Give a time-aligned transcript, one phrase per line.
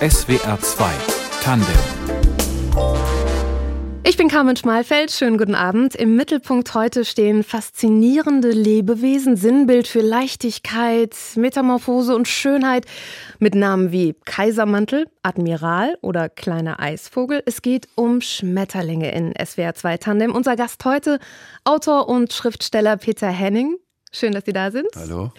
[0.00, 0.90] SWR 2
[1.42, 2.02] Tandem
[4.04, 5.94] ich bin Carmen Schmalfeld, schönen guten Abend.
[5.94, 12.84] Im Mittelpunkt heute stehen faszinierende Lebewesen, Sinnbild für Leichtigkeit, Metamorphose und Schönheit
[13.38, 17.42] mit Namen wie Kaisermantel, Admiral oder kleiner Eisvogel.
[17.46, 20.34] Es geht um Schmetterlinge in SWR 2 Tandem.
[20.34, 21.20] Unser Gast heute,
[21.64, 23.76] Autor und Schriftsteller Peter Henning.
[24.10, 24.88] Schön, dass Sie da sind.
[24.96, 25.30] Hallo.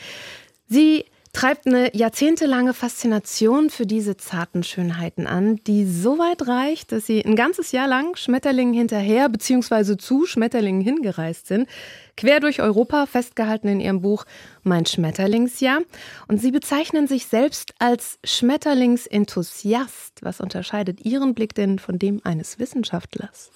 [0.68, 7.08] Sie treibt eine jahrzehntelange Faszination für diese zarten Schönheiten an, die so weit reicht, dass
[7.08, 9.98] sie ein ganzes Jahr lang Schmetterlingen hinterher bzw.
[9.98, 11.68] zu Schmetterlingen hingereist sind,
[12.16, 14.26] quer durch Europa, festgehalten in ihrem Buch
[14.62, 15.82] Mein Schmetterlingsjahr.
[16.28, 20.20] Und sie bezeichnen sich selbst als Schmetterlingsenthusiast.
[20.22, 23.52] Was unterscheidet ihren Blick denn von dem eines Wissenschaftlers?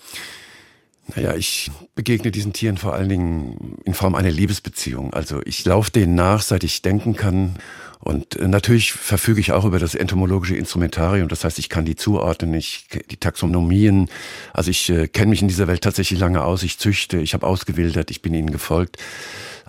[1.16, 5.13] Naja, ich begegne diesen Tieren vor allen Dingen in Form einer Liebesbeziehung.
[5.13, 7.55] Also ich laufe denen nach, seit ich denken kann.
[7.99, 11.30] Und äh, natürlich verfüge ich auch über das entomologische Instrumentarium.
[11.30, 14.09] Das heißt, ich kann die zuordnen, ich die Taxonomien.
[14.53, 16.64] Also ich äh, kenne mich in dieser Welt tatsächlich lange aus.
[16.64, 18.97] Ich züchte, ich habe ausgewildert, ich bin ihnen gefolgt.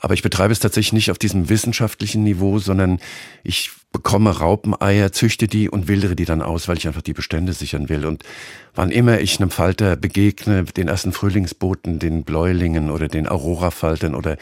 [0.01, 2.99] Aber ich betreibe es tatsächlich nicht auf diesem wissenschaftlichen Niveau, sondern
[3.43, 7.53] ich bekomme Raupeneier, züchte die und wildere die dann aus, weil ich einfach die Bestände
[7.53, 8.05] sichern will.
[8.05, 8.23] Und
[8.75, 14.37] wann immer ich einem Falter begegne, den ersten Frühlingsboten, den Bläulingen oder den Aurora-Faltern oder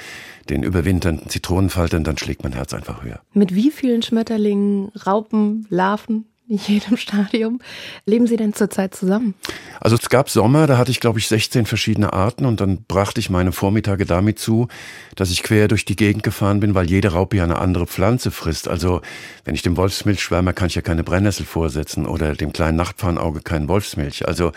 [0.51, 3.21] den überwinternden Zitronenfaltern, dann schlägt mein Herz einfach höher.
[3.33, 7.61] Mit wie vielen Schmetterlingen, Raupen, Larven in jedem Stadium.
[8.05, 9.35] Leben Sie denn zurzeit zusammen?
[9.81, 13.21] Also es gab Sommer, da hatte ich glaube ich 16 verschiedene Arten und dann brachte
[13.21, 14.69] ich meine Vormittage damit zu,
[15.17, 18.31] dass ich quer durch die Gegend gefahren bin, weil jede Raupe ja eine andere Pflanze
[18.31, 18.69] frisst.
[18.69, 19.01] Also
[19.45, 23.41] wenn ich dem Wolfsmilch schwärme, kann ich ja keine Brennnessel vorsetzen oder dem kleinen Nachtfahnauge
[23.41, 24.29] keinen Wolfsmilch.
[24.29, 24.53] Also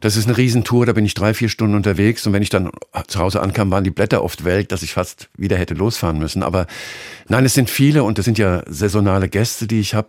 [0.00, 2.70] das ist eine Riesentour, da bin ich drei, vier Stunden unterwegs und wenn ich dann
[3.06, 6.42] zu Hause ankam, waren die Blätter oft welk, dass ich fast wieder hätte losfahren müssen.
[6.42, 6.66] Aber
[7.28, 10.08] nein, es sind viele und das sind ja saisonale Gäste, die ich habe.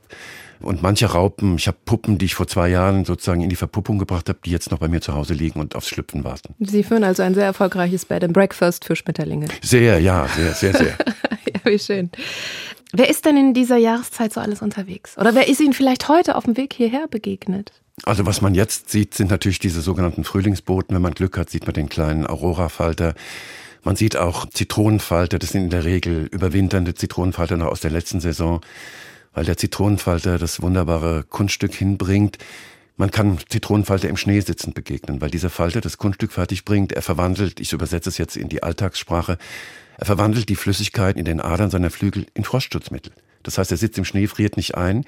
[0.62, 4.00] Und manche Raupen, ich habe Puppen, die ich vor zwei Jahren sozusagen in die Verpuppung
[4.00, 6.56] gebracht habe, die jetzt noch bei mir zu Hause liegen und aufs Schlüpfen warten.
[6.60, 9.48] Sie führen also ein sehr erfolgreiches Bed and Breakfast für Schmetterlinge.
[9.62, 10.88] Sehr, ja, sehr, sehr, sehr.
[11.46, 12.10] ja, wie schön.
[12.94, 15.18] Wer ist denn in dieser Jahreszeit so alles unterwegs?
[15.18, 17.72] Oder wer ist Ihnen vielleicht heute auf dem Weg hierher begegnet?
[18.04, 20.96] Also was man jetzt sieht, sind natürlich diese sogenannten Frühlingsboten.
[20.96, 23.16] Wenn man Glück hat, sieht man den kleinen Aurora-Falter.
[23.84, 25.40] Man sieht auch Zitronenfalter.
[25.40, 28.62] Das sind in der Regel überwinternde Zitronenfalter noch aus der letzten Saison
[29.38, 32.40] weil der Zitronenfalter das wunderbare Kunststück hinbringt.
[32.96, 36.92] Man kann Zitronenfalter im Schnee sitzend begegnen, weil dieser Falter das Kunststück fertig bringt.
[36.92, 39.38] Er verwandelt, ich übersetze es jetzt in die Alltagssprache,
[40.00, 43.14] er verwandelt die Flüssigkeit in den Adern seiner Flügel in Frostschutzmittel.
[43.44, 45.06] Das heißt, er sitzt im Schnee, friert nicht ein.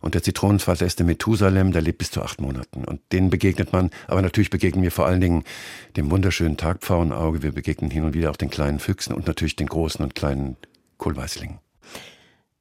[0.00, 2.84] Und der Zitronenfalter ist der Methusalem, der lebt bis zu acht Monaten.
[2.84, 5.44] Und denen begegnet man, aber natürlich begegnen wir vor allen Dingen
[5.96, 7.44] dem wunderschönen Tagpfauenauge.
[7.44, 10.56] Wir begegnen hin und wieder auch den kleinen Füchsen und natürlich den großen und kleinen
[10.98, 11.60] Kohlweißlingen.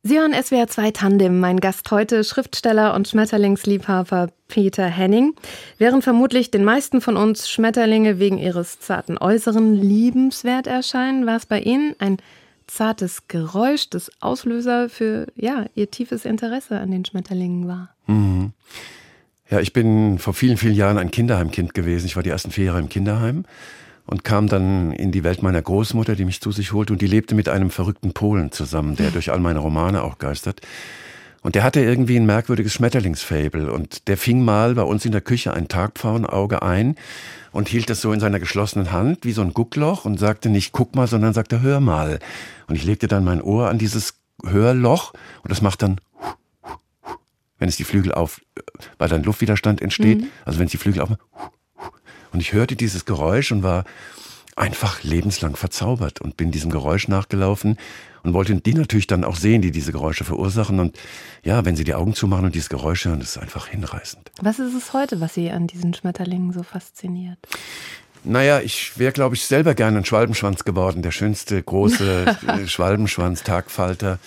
[0.10, 1.40] Sie hören SWR 2 Tandem.
[1.40, 5.36] Mein Gast heute, Schriftsteller und Schmetterlingsliebhaber Peter Henning.
[5.78, 11.46] Während vermutlich den meisten von uns Schmetterlinge wegen ihres zarten Äußeren liebenswert erscheinen, war es
[11.46, 12.18] bei Ihnen ein
[12.66, 17.94] zartes Geräusch, das Auslöser für ja, Ihr tiefes Interesse an den Schmetterlingen war.
[18.08, 18.54] Mhm.
[19.48, 22.08] Ja, ich bin vor vielen, vielen Jahren ein Kinderheimkind gewesen.
[22.08, 23.46] Ich war die ersten vier Jahre im Kinderheim
[24.10, 27.08] und kam dann in die Welt meiner Großmutter, die mich zu sich holte und die
[27.08, 30.62] lebte mit einem verrückten Polen zusammen, der durch all meine Romane auch geistert.
[31.42, 35.22] Und der hatte irgendwie ein merkwürdiges Schmetterlingsfabel und der fing mal bei uns in der
[35.22, 36.96] Küche ein Tagpfauenauge ein
[37.52, 40.72] und hielt das so in seiner geschlossenen Hand wie so ein Guckloch und sagte nicht
[40.72, 42.20] guck mal, sondern sagte hör mal.
[42.68, 46.02] Und ich legte dann mein Ohr an dieses Hörloch und das macht dann
[47.60, 48.42] wenn es die Flügel auf,
[48.98, 50.28] weil dann Luftwiderstand entsteht, mhm.
[50.46, 51.10] also wenn es die Flügel auf,
[52.32, 53.86] und ich hörte dieses Geräusch und war
[54.56, 57.78] einfach lebenslang verzaubert und bin diesem Geräusch nachgelaufen
[58.24, 60.80] und wollte die natürlich dann auch sehen, die diese Geräusche verursachen.
[60.80, 60.98] Und
[61.44, 64.32] ja, wenn sie die Augen zumachen und dieses Geräusch hören, ist es einfach hinreißend.
[64.42, 67.38] Was ist es heute, was Sie an diesen Schmetterlingen so fasziniert?
[68.26, 71.02] Naja, ich wäre, glaube ich, selber gerne ein Schwalbenschwanz geworden.
[71.02, 74.20] Der schönste große Schwalbenschwanz, Tagfalter.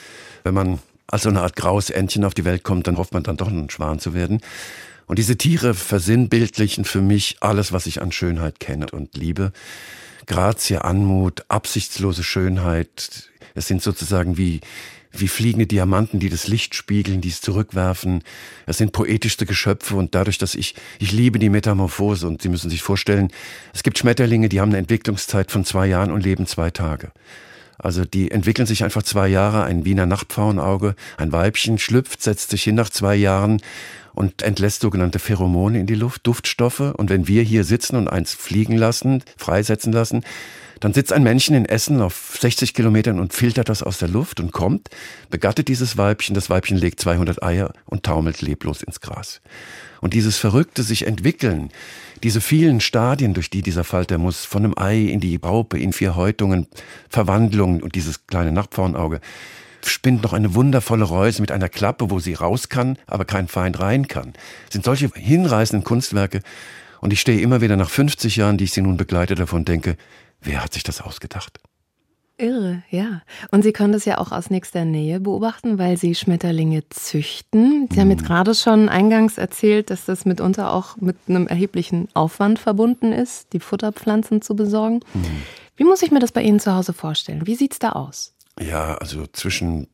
[0.44, 3.22] Wenn man als so eine Art graues Entchen auf die Welt kommt, dann hofft man
[3.22, 4.40] dann doch ein Schwan zu werden.
[5.06, 9.52] Und diese Tiere versinnbildlichen für mich alles, was ich an Schönheit kenne und liebe.
[10.26, 13.30] Grazie, Anmut, absichtslose Schönheit.
[13.54, 14.60] Es sind sozusagen wie,
[15.12, 18.22] wie fliegende Diamanten, die das Licht spiegeln, die es zurückwerfen.
[18.66, 22.70] Es sind poetischste Geschöpfe und dadurch, dass ich, ich liebe die Metamorphose und Sie müssen
[22.70, 23.28] sich vorstellen,
[23.74, 27.12] es gibt Schmetterlinge, die haben eine Entwicklungszeit von zwei Jahren und leben zwei Tage.
[27.78, 32.62] Also die entwickeln sich einfach zwei Jahre, ein Wiener Nachtpfauenauge, ein Weibchen schlüpft, setzt sich
[32.62, 33.60] hin nach zwei Jahren
[34.14, 36.80] und entlässt sogenannte Pheromone in die Luft, Duftstoffe.
[36.80, 40.22] Und wenn wir hier sitzen und eins fliegen lassen, freisetzen lassen,
[40.82, 44.40] dann sitzt ein Männchen in Essen auf 60 Kilometern und filtert das aus der Luft
[44.40, 44.88] und kommt,
[45.30, 49.40] begattet dieses Weibchen, das Weibchen legt 200 Eier und taumelt leblos ins Gras.
[50.00, 51.70] Und dieses verrückte sich entwickeln,
[52.24, 55.92] diese vielen Stadien, durch die dieser Falter muss, von einem Ei in die Raupe, in
[55.92, 56.66] vier Häutungen,
[57.08, 59.20] Verwandlung und dieses kleine Nachtpfauenauge,
[59.86, 63.80] spinnt noch eine wundervolle Reuse mit einer Klappe, wo sie raus kann, aber kein Feind
[63.80, 64.32] rein kann.
[64.66, 66.40] Das sind solche hinreißenden Kunstwerke.
[67.00, 69.96] Und ich stehe immer wieder nach 50 Jahren, die ich sie nun begleite, davon denke,
[70.40, 71.60] wer hat sich das ausgedacht?
[72.38, 73.22] Irre, ja.
[73.50, 77.88] Und Sie können das ja auch aus nächster Nähe beobachten, weil Sie Schmetterlinge züchten.
[77.92, 78.26] Sie haben jetzt mhm.
[78.26, 83.60] gerade schon eingangs erzählt, dass das mitunter auch mit einem erheblichen Aufwand verbunden ist, die
[83.60, 85.00] Futterpflanzen zu besorgen.
[85.14, 85.42] Mhm.
[85.76, 87.46] Wie muss ich mir das bei Ihnen zu Hause vorstellen?
[87.46, 88.34] Wie sieht es da aus?
[88.60, 89.88] Ja, also zwischen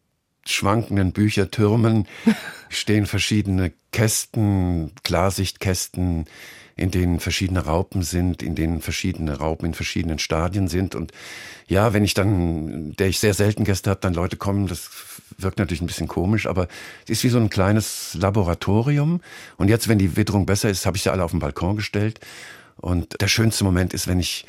[0.45, 2.07] schwankenden Büchertürmen
[2.69, 6.27] stehen verschiedene Kästen, Klarsichtkästen,
[6.77, 10.95] in denen verschiedene Raupen sind, in denen verschiedene Raupen in verschiedenen Stadien sind.
[10.95, 11.13] Und
[11.67, 14.89] ja, wenn ich dann, der ich sehr selten Gäste habe, dann Leute kommen, das
[15.39, 16.69] wirkt natürlich ein bisschen komisch, aber
[17.05, 19.21] es ist wie so ein kleines Laboratorium.
[19.57, 22.21] Und jetzt, wenn die Witterung besser ist, habe ich sie alle auf den Balkon gestellt.
[22.77, 24.47] Und der schönste Moment ist, wenn ich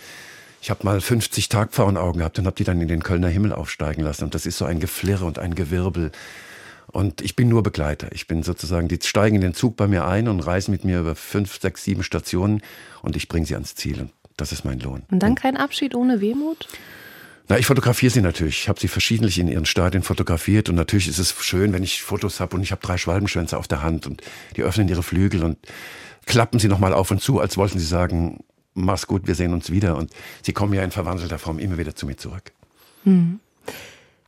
[0.61, 4.03] ich habe mal 50 Tagpfauenaugen gehabt und habe die dann in den Kölner Himmel aufsteigen
[4.03, 4.25] lassen.
[4.25, 6.11] Und das ist so ein Geflirre und ein Gewirbel.
[6.87, 8.09] Und ich bin nur Begleiter.
[8.11, 10.99] Ich bin sozusagen, die steigen in den Zug bei mir ein und reisen mit mir
[10.99, 12.61] über fünf, sechs, sieben Stationen
[13.01, 14.01] und ich bringe sie ans Ziel.
[14.01, 15.03] Und das ist mein Lohn.
[15.11, 16.67] Und dann kein Abschied ohne Wehmut?
[17.47, 18.61] Na, ich fotografiere sie natürlich.
[18.61, 22.03] Ich habe sie verschiedentlich in ihren Stadien fotografiert und natürlich ist es schön, wenn ich
[22.03, 24.21] Fotos habe und ich habe drei Schwalbenschwänze auf der Hand und
[24.55, 25.57] die öffnen ihre Flügel und
[26.27, 28.43] klappen sie nochmal auf und zu, als wollten sie sagen,
[28.83, 29.97] mach's gut, wir sehen uns wieder.
[29.97, 30.11] Und
[30.41, 32.51] sie kommen ja in verwandelter Form immer wieder zu mir zurück.
[33.03, 33.39] Hm.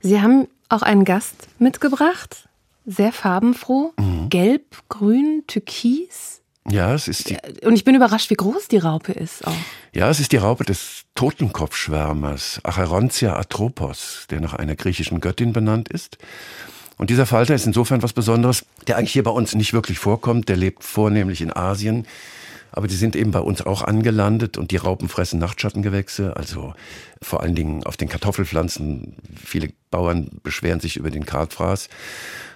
[0.01, 2.48] Sie haben auch einen Gast mitgebracht,
[2.86, 3.94] sehr farbenfroh.
[3.98, 4.30] Mhm.
[4.30, 6.42] Gelb, grün, türkis.
[6.69, 7.38] Ja, es ist die.
[7.65, 9.53] Und ich bin überrascht, wie groß die Raupe ist auch.
[9.94, 15.89] Ja, es ist die Raupe des Totenkopfschwärmers, Acherontia atropos, der nach einer griechischen Göttin benannt
[15.89, 16.18] ist.
[16.98, 20.50] Und dieser Falter ist insofern was Besonderes, der eigentlich hier bei uns nicht wirklich vorkommt.
[20.50, 22.06] Der lebt vornehmlich in Asien.
[22.71, 26.73] Aber die sind eben bei uns auch angelandet und die Raupen fressen Nachtschattengewächse, also
[27.21, 29.15] vor allen Dingen auf den Kartoffelpflanzen.
[29.44, 31.89] Viele Bauern beschweren sich über den Kartfraß.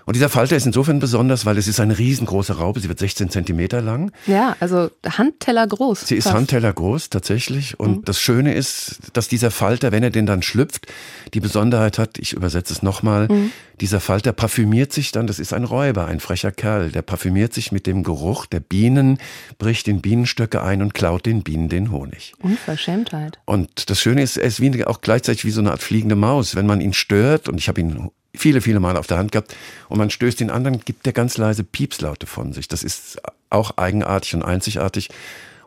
[0.06, 2.80] Und dieser Falter ist insofern besonders, weil es ist eine riesengroße Raupe.
[2.80, 4.12] Sie wird 16 Zentimeter lang.
[4.28, 6.08] Ja, also Handteller groß.
[6.08, 6.36] Sie ist fast.
[6.36, 7.80] Handteller groß, tatsächlich.
[7.80, 8.06] Und mhm.
[8.06, 10.88] das Schöne ist, dass dieser Falter, wenn er denn dann schlüpft,
[11.34, 13.52] die Besonderheit hat, ich übersetze es nochmal, mhm.
[13.82, 17.72] dieser Falter parfümiert sich dann, das ist ein Räuber, ein frecher Kerl, der parfümiert sich
[17.72, 19.18] mit dem Geruch der Bienen,
[19.58, 22.34] bricht in Bienenstöcke ein und klaut den Bienen den Honig.
[22.44, 23.40] Unverschämtheit.
[23.46, 26.56] Und das Schöne ist, er ist wie, auch gleichzeitig wie so eine Art fliegende Maus.
[26.56, 29.56] Wenn man ihn stört, und ich habe ihn viele, viele Mal auf der Hand gehabt
[29.90, 32.68] und man stößt den anderen, gibt der ganz leise Piepslaute von sich.
[32.68, 35.10] Das ist auch eigenartig und einzigartig.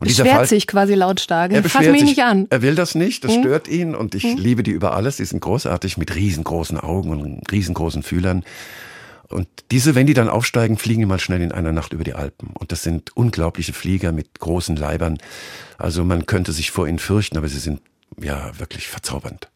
[0.01, 1.53] Und beschwert Fall, sich quasi lautstark.
[1.53, 2.47] Er Fass mich sich, nicht an.
[2.51, 3.43] Er will das nicht, das hm?
[3.43, 4.37] stört ihn und ich hm?
[4.37, 5.17] liebe die über alles.
[5.17, 8.45] Die sind großartig mit riesengroßen Augen und riesengroßen Fühlern.
[9.29, 12.15] Und diese, wenn die dann aufsteigen, fliegen die mal schnell in einer Nacht über die
[12.15, 12.51] Alpen.
[12.55, 15.19] Und das sind unglaubliche Flieger mit großen Leibern.
[15.77, 17.81] Also man könnte sich vor ihnen fürchten, aber sie sind
[18.21, 19.49] ja wirklich verzaubernd.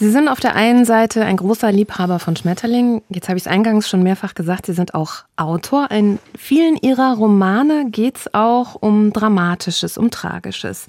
[0.00, 3.02] Sie sind auf der einen Seite ein großer Liebhaber von Schmetterlingen.
[3.08, 5.90] Jetzt habe ich es eingangs schon mehrfach gesagt, Sie sind auch Autor.
[5.90, 10.86] In vielen Ihrer Romane geht es auch um Dramatisches, um Tragisches.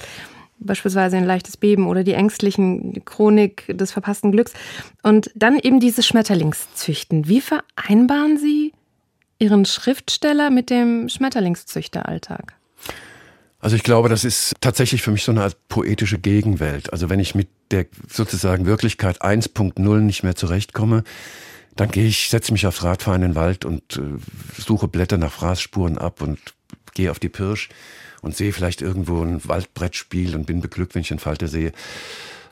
[0.60, 4.54] Beispielsweise ein leichtes Beben oder die ängstlichen Chronik des verpassten Glücks.
[5.02, 7.28] Und dann eben dieses Schmetterlingszüchten.
[7.28, 8.74] Wie vereinbaren Sie
[9.40, 12.59] Ihren Schriftsteller mit dem Schmetterlingszüchteralltag?
[13.60, 16.94] Also ich glaube, das ist tatsächlich für mich so eine Art poetische Gegenwelt.
[16.94, 21.04] Also wenn ich mit der sozusagen Wirklichkeit 1.0 nicht mehr zurechtkomme,
[21.76, 24.02] dann gehe ich, setze mich aufs Radfahren in den Wald und äh,
[24.58, 26.40] suche Blätter nach Fraßspuren ab und
[26.94, 27.70] gehe auf die Pirsch
[28.22, 31.72] und sehe vielleicht irgendwo ein Waldbrettspiel und bin beglückt, wenn ich einen Falter sehe.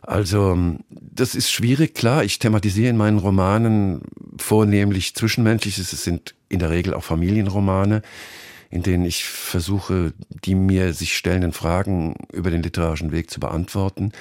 [0.02, 0.58] Also
[0.90, 2.24] das ist schwierig, klar.
[2.24, 4.02] Ich thematisiere in meinen Romanen
[4.38, 5.92] vornehmlich Zwischenmenschliches.
[5.92, 8.02] Es sind in der Regel auch Familienromane
[8.70, 14.12] in denen ich versuche, die mir sich stellenden Fragen über den literarischen Weg zu beantworten.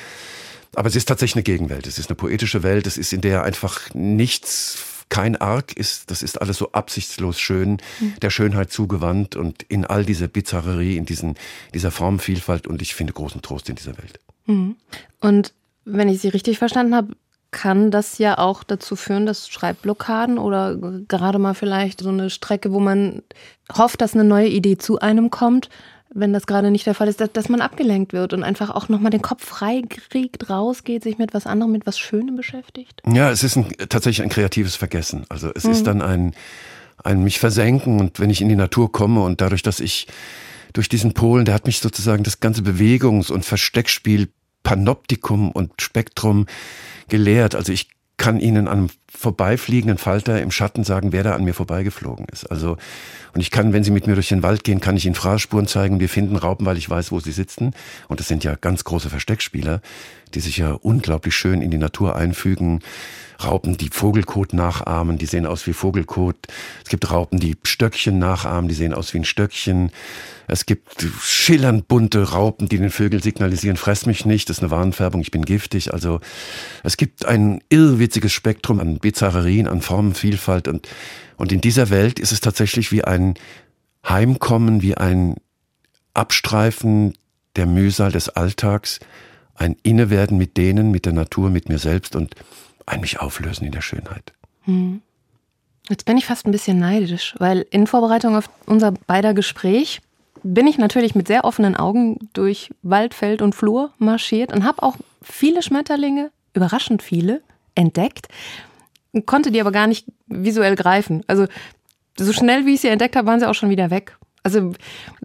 [0.74, 1.86] Aber es ist tatsächlich eine Gegenwelt.
[1.86, 2.86] Es ist eine poetische Welt.
[2.86, 6.10] Es ist, in der einfach nichts, kein Arg ist.
[6.10, 8.14] Das ist alles so absichtslos schön, mhm.
[8.20, 11.36] der Schönheit zugewandt und in all dieser Bizarrerie, in diesen,
[11.72, 12.66] dieser Formenvielfalt.
[12.66, 14.20] Und ich finde großen Trost in dieser Welt.
[14.46, 14.76] Mhm.
[15.20, 17.16] Und wenn ich Sie richtig verstanden habe,
[17.50, 20.76] kann das ja auch dazu führen, dass Schreibblockaden oder
[21.08, 23.22] gerade mal vielleicht so eine Strecke, wo man
[23.72, 25.70] hofft, dass eine neue Idee zu einem kommt,
[26.10, 28.88] wenn das gerade nicht der Fall ist, dass, dass man abgelenkt wird und einfach auch
[28.88, 33.02] nochmal den Kopf frei kriegt, rausgeht, sich mit was anderem, mit was Schönem beschäftigt?
[33.06, 35.24] Ja, es ist ein, tatsächlich ein kreatives Vergessen.
[35.28, 35.70] Also es mhm.
[35.72, 36.34] ist dann ein,
[37.04, 40.06] ein mich versenken und wenn ich in die Natur komme und dadurch, dass ich
[40.72, 44.28] durch diesen Polen, der hat mich sozusagen das ganze Bewegungs- und Versteckspiel
[44.66, 46.46] Panoptikum und Spektrum
[47.08, 47.54] gelehrt.
[47.54, 51.54] Also ich kann Ihnen an einem vorbeifliegenden Falter im Schatten sagen, wer da an mir
[51.54, 52.44] vorbeigeflogen ist.
[52.50, 52.76] Also,
[53.32, 55.66] und ich kann, wenn Sie mit mir durch den Wald gehen, kann ich Ihnen Fraßspuren
[55.66, 56.00] zeigen.
[56.00, 57.74] Wir finden Raupen, weil ich weiß, wo sie sitzen.
[58.08, 59.80] Und das sind ja ganz große Versteckspieler,
[60.34, 62.80] die sich ja unglaublich schön in die Natur einfügen.
[63.42, 66.36] Raupen, die Vogelkot nachahmen, die sehen aus wie Vogelkot.
[66.82, 69.90] Es gibt Raupen, die Stöckchen nachahmen, die sehen aus wie ein Stöckchen.
[70.48, 74.70] Es gibt schillernd bunte Raupen, die den Vögeln signalisieren, fress mich nicht, das ist eine
[74.70, 75.92] Warnfärbung, ich bin giftig.
[75.92, 76.20] Also
[76.82, 80.88] es gibt ein irrwitziges Spektrum an Bizarrerien, an Formenvielfalt und,
[81.36, 83.34] und in dieser Welt ist es tatsächlich wie ein
[84.08, 85.36] Heimkommen, wie ein
[86.12, 87.14] Abstreifen
[87.54, 88.98] der Mühsal des Alltags,
[89.54, 92.34] ein Innewerden mit denen, mit der Natur, mit mir selbst und
[92.84, 94.32] ein mich auflösen in der Schönheit.
[94.64, 95.02] Hm.
[95.88, 100.00] Jetzt bin ich fast ein bisschen neidisch, weil in Vorbereitung auf unser beider Gespräch
[100.42, 104.82] bin ich natürlich mit sehr offenen Augen durch Wald, Feld und Flur marschiert und habe
[104.82, 107.40] auch viele Schmetterlinge, überraschend viele,
[107.76, 108.26] entdeckt,
[109.24, 111.22] konnte die aber gar nicht visuell greifen.
[111.26, 111.46] Also
[112.18, 114.16] so schnell wie ich sie entdeckt habe, waren sie auch schon wieder weg.
[114.42, 114.72] Also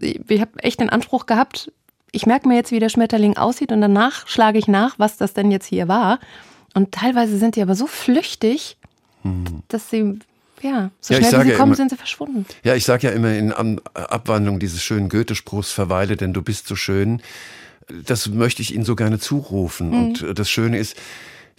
[0.00, 1.70] ich habe echt den Anspruch gehabt,
[2.12, 5.32] ich merke mir jetzt, wie der Schmetterling aussieht und danach schlage ich nach, was das
[5.32, 6.20] denn jetzt hier war.
[6.74, 8.76] Und teilweise sind die aber so flüchtig,
[9.22, 9.62] hm.
[9.68, 10.18] dass sie,
[10.60, 12.46] ja, so ja, schnell wie sie kommen, immer, sind sie verschwunden.
[12.62, 16.66] Ja, ich sage ja immer in An Abwandlung dieses schönen Goethe-Spruchs, verweile, denn du bist
[16.66, 17.22] so schön.
[18.06, 19.88] Das möchte ich Ihnen so gerne zurufen.
[19.88, 19.94] Mhm.
[19.94, 20.96] Und äh, das Schöne ist,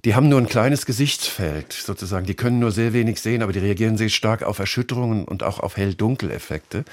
[0.06, 2.26] die haben nur ein kleines Gesichtsfeld sozusagen.
[2.26, 5.60] Die können nur sehr wenig sehen, aber die reagieren sehr stark auf Erschütterungen und auch
[5.60, 6.84] auf Hell-Dunkel-Effekte.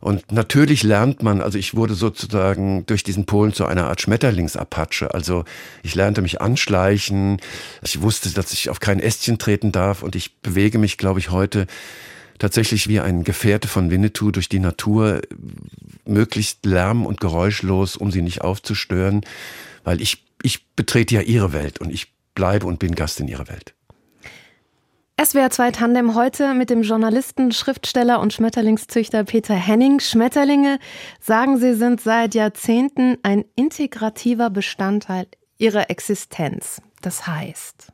[0.00, 5.14] Und natürlich lernt man, also ich wurde sozusagen durch diesen Polen zu einer Art Schmetterlingsapache.
[5.14, 5.44] Also
[5.82, 7.38] ich lernte mich anschleichen.
[7.82, 11.30] Ich wusste, dass ich auf kein Ästchen treten darf und ich bewege mich, glaube ich,
[11.30, 11.66] heute
[12.38, 15.22] tatsächlich wie ein Gefährte von Winnetou durch die Natur,
[16.04, 19.22] möglichst lärm- und geräuschlos, um sie nicht aufzustören,
[19.84, 23.48] weil ich, ich betrete ja ihre Welt und ich bleibe und bin Gast in ihrer
[23.48, 23.74] Welt.
[25.20, 29.98] SWR 2 Tandem heute mit dem Journalisten, Schriftsteller und Schmetterlingszüchter Peter Henning.
[29.98, 30.78] Schmetterlinge,
[31.20, 35.26] sagen Sie, sind seit Jahrzehnten ein integrativer Bestandteil
[35.56, 36.82] Ihrer Existenz.
[37.00, 37.92] Das heißt?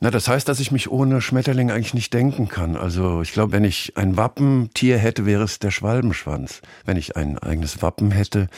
[0.00, 2.74] Na, das heißt, dass ich mich ohne Schmetterling eigentlich nicht denken kann.
[2.74, 6.62] Also ich glaube, wenn ich ein Wappentier hätte, wäre es der Schwalbenschwanz.
[6.86, 8.48] Wenn ich ein eigenes Wappen hätte.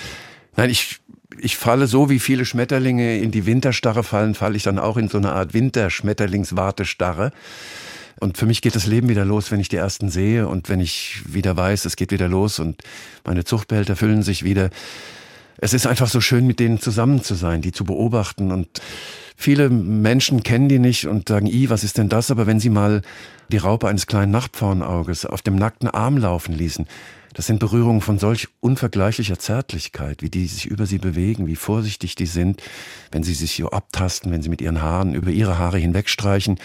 [0.54, 1.00] Nein, ich
[1.38, 5.08] ich falle so, wie viele Schmetterlinge in die Winterstarre fallen, falle ich dann auch in
[5.08, 7.32] so eine Art Winterschmetterlingswartestarre.
[8.18, 10.80] Und für mich geht das Leben wieder los, wenn ich die ersten sehe und wenn
[10.80, 12.82] ich wieder weiß, es geht wieder los und
[13.24, 14.70] meine Zuchtbehälter füllen sich wieder.
[15.62, 18.68] Es ist einfach so schön, mit denen zusammen zu sein, die zu beobachten und
[19.42, 22.30] Viele Menschen kennen die nicht und sagen, i, was ist denn das?
[22.30, 23.00] Aber wenn sie mal
[23.48, 26.86] die Raupe eines kleinen Nachtpfauenauges auf dem nackten Arm laufen ließen,
[27.32, 32.16] das sind Berührungen von solch unvergleichlicher Zärtlichkeit, wie die sich über sie bewegen, wie vorsichtig
[32.16, 32.62] die sind,
[33.12, 36.58] wenn sie sich so abtasten, wenn sie mit ihren Haaren über ihre Haare hinwegstreichen.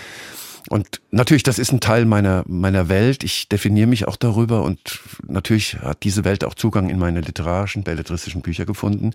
[0.70, 3.24] Und natürlich, das ist ein Teil meiner, meiner Welt.
[3.24, 7.84] Ich definiere mich auch darüber und natürlich hat diese Welt auch Zugang in meine literarischen,
[7.84, 9.12] belletristischen Bücher gefunden.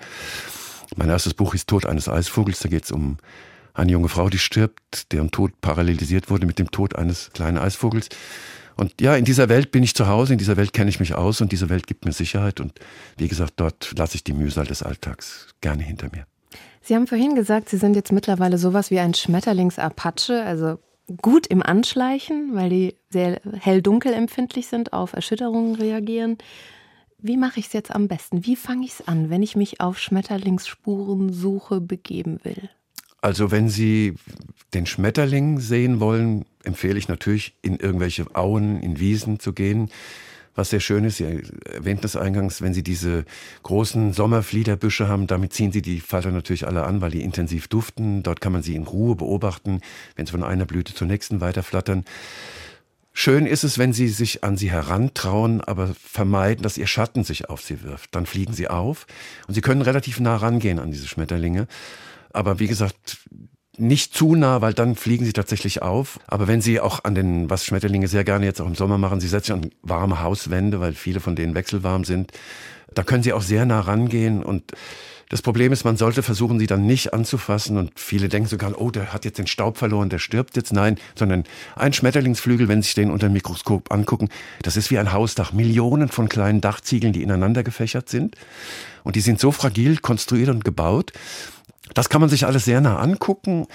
[0.96, 2.60] Mein erstes Buch ist Tod eines Eisvogels.
[2.60, 3.18] Da geht es um
[3.74, 8.08] eine junge Frau, die stirbt, deren Tod parallelisiert wurde mit dem Tod eines kleinen Eisvogels.
[8.76, 11.14] Und ja, in dieser Welt bin ich zu Hause, in dieser Welt kenne ich mich
[11.14, 12.60] aus und diese Welt gibt mir Sicherheit.
[12.60, 12.78] Und
[13.18, 16.26] wie gesagt, dort lasse ich die Mühsal des Alltags gerne hinter mir.
[16.80, 20.78] Sie haben vorhin gesagt, Sie sind jetzt mittlerweile sowas wie ein Schmetterlingsapache, also
[21.16, 26.38] gut im Anschleichen, weil die sehr hell-dunkel empfindlich sind, auf Erschütterungen reagieren.
[27.18, 28.46] Wie mache ich es jetzt am besten?
[28.46, 32.70] Wie fange ich es an, wenn ich mich auf Schmetterlingsspurensuche begeben will?
[33.20, 34.14] Also wenn Sie
[34.72, 39.90] den Schmetterling sehen wollen, empfehle ich natürlich, in irgendwelche Auen, in Wiesen zu gehen.
[40.54, 43.24] Was sehr schön ist, Sie erwähnten das eingangs, wenn Sie diese
[43.62, 48.22] großen Sommerfliederbüsche haben, damit ziehen Sie die Falter natürlich alle an, weil die intensiv duften.
[48.22, 49.80] Dort kann man sie in Ruhe beobachten,
[50.16, 52.04] wenn sie von einer Blüte zur nächsten weiterflattern.
[53.12, 57.48] Schön ist es, wenn Sie sich an sie herantrauen, aber vermeiden, dass Ihr Schatten sich
[57.48, 58.14] auf sie wirft.
[58.14, 59.06] Dann fliegen sie auf
[59.48, 61.66] und Sie können relativ nah rangehen an diese Schmetterlinge.
[62.32, 63.18] Aber wie gesagt,
[63.76, 66.20] nicht zu nah, weil dann fliegen sie tatsächlich auf.
[66.26, 69.20] Aber wenn sie auch an den, was Schmetterlinge sehr gerne jetzt auch im Sommer machen,
[69.20, 72.32] sie setzen sich an warme Hauswände, weil viele von denen wechselwarm sind,
[72.94, 74.72] da können sie auch sehr nah rangehen und
[75.30, 78.90] das Problem ist, man sollte versuchen, sie dann nicht anzufassen und viele denken sogar, oh,
[78.90, 80.72] der hat jetzt den Staub verloren, der stirbt jetzt.
[80.72, 81.44] Nein, sondern
[81.76, 84.28] ein Schmetterlingsflügel, wenn Sie sich den unter dem Mikroskop angucken,
[84.62, 85.52] das ist wie ein Hausdach.
[85.52, 88.34] Millionen von kleinen Dachziegeln, die ineinander gefächert sind.
[89.04, 91.12] Und die sind so fragil konstruiert und gebaut,
[91.94, 93.66] Das kann man sich alles sehr nah angucken.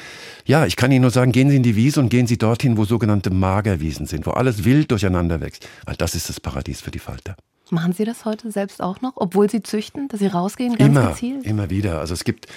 [0.46, 2.78] Ja, ich kann Ihnen nur sagen, gehen Sie in die Wiese und gehen Sie dorthin,
[2.78, 5.68] wo sogenannte Magerwiesen sind, wo alles wild durcheinander wächst.
[5.86, 7.36] Weil das ist das Paradies für die Falter.
[7.72, 11.10] Machen Sie das heute selbst auch noch, obwohl Sie züchten, dass Sie rausgehen, ganz immer,
[11.10, 11.46] gezielt?
[11.46, 12.00] Immer wieder.
[12.00, 12.48] Also es gibt,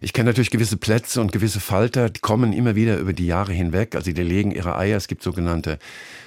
[0.00, 3.52] ich kenne natürlich gewisse Plätze und gewisse Falter, die kommen immer wieder über die Jahre
[3.52, 3.94] hinweg.
[3.94, 4.96] Also die legen ihre Eier.
[4.96, 5.78] Es gibt sogenannte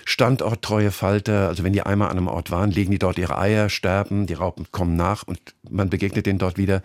[0.05, 1.49] standorttreue Falter.
[1.49, 4.33] Also wenn die einmal an einem Ort waren, legen die dort ihre Eier, sterben, die
[4.33, 6.81] Raupen kommen nach und man begegnet denen dort wieder.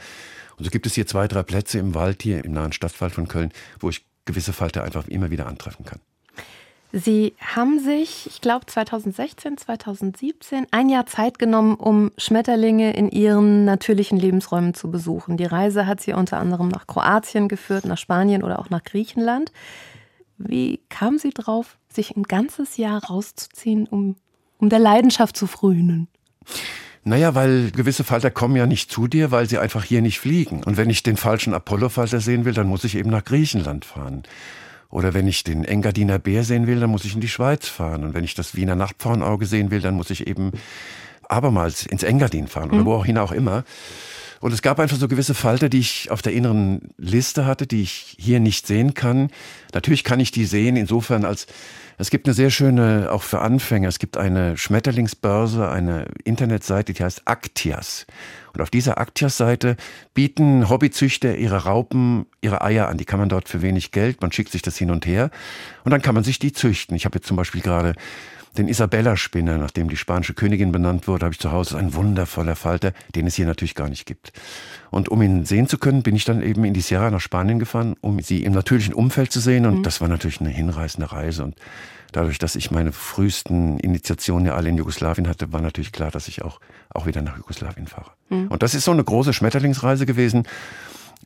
[0.58, 3.28] Und so gibt es hier zwei, drei Plätze im Wald hier, im nahen Stadtwald von
[3.28, 6.00] Köln, wo ich gewisse Falter einfach immer wieder antreffen kann.
[6.92, 13.64] Sie haben sich, ich glaube 2016, 2017, ein Jahr Zeit genommen, um Schmetterlinge in ihren
[13.64, 15.36] natürlichen Lebensräumen zu besuchen.
[15.36, 19.52] Die Reise hat Sie unter anderem nach Kroatien geführt, nach Spanien oder auch nach Griechenland.
[20.38, 24.16] Wie kamen Sie drauf, sich ein ganzes Jahr rauszuziehen, um,
[24.58, 26.08] um der Leidenschaft zu frönen?
[27.06, 30.64] Naja, weil gewisse Falter kommen ja nicht zu dir, weil sie einfach hier nicht fliegen.
[30.64, 34.25] Und wenn ich den falschen Apollo-Falter sehen will, dann muss ich eben nach Griechenland fahren.
[34.90, 38.02] Oder wenn ich den Engadiner Bär sehen will, dann muss ich in die Schweiz fahren.
[38.02, 40.50] Und wenn ich das Wiener Nachtpfauenauge sehen will, dann muss ich eben
[41.28, 42.86] abermals ins Engadin fahren oder mhm.
[42.86, 43.62] wohin auch immer.
[44.40, 47.82] Und es gab einfach so gewisse Falter, die ich auf der inneren Liste hatte, die
[47.82, 49.30] ich hier nicht sehen kann.
[49.72, 51.46] Natürlich kann ich die sehen, insofern als
[51.98, 57.02] es gibt eine sehr schöne, auch für Anfänger, es gibt eine Schmetterlingsbörse, eine Internetseite, die
[57.02, 58.06] heißt Actias.
[58.52, 59.76] Und auf dieser Actias-Seite
[60.14, 62.98] bieten Hobbyzüchter ihre Raupen, ihre Eier an.
[62.98, 65.30] Die kann man dort für wenig Geld, man schickt sich das hin und her
[65.84, 66.96] und dann kann man sich die züchten.
[66.96, 67.94] Ich habe jetzt zum Beispiel gerade
[68.58, 72.92] den Isabella-Spinner, nachdem die spanische Königin benannt wurde, habe ich zu Hause ein wundervoller Falter,
[73.14, 74.32] den es hier natürlich gar nicht gibt.
[74.90, 77.58] Und um ihn sehen zu können, bin ich dann eben in die Sierra nach Spanien
[77.58, 79.66] gefahren, um sie im natürlichen Umfeld zu sehen.
[79.66, 79.82] Und mhm.
[79.82, 81.44] das war natürlich eine hinreißende Reise.
[81.44, 81.56] Und
[82.12, 86.28] dadurch, dass ich meine frühesten Initiationen ja alle in Jugoslawien hatte, war natürlich klar, dass
[86.28, 86.60] ich auch,
[86.90, 88.12] auch wieder nach Jugoslawien fahre.
[88.30, 88.48] Mhm.
[88.48, 90.46] Und das ist so eine große Schmetterlingsreise gewesen.